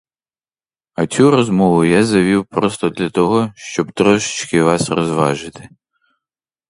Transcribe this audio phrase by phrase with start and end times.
[0.95, 5.69] А цю розмову я завів просто для того, щоб трошечки вас розважити.